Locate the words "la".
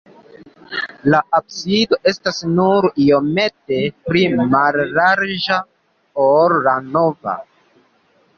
1.13-1.17, 6.69-6.75